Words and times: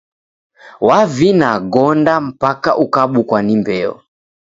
Wavina 0.87 1.49
gonda 1.73 2.13
mpaka 2.27 2.71
ukabukwa 2.83 3.39
ni 3.45 3.55
mbeo. 3.61 3.93